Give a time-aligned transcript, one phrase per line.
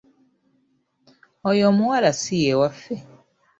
[1.49, 2.95] Oyo omuwala si ye waffe.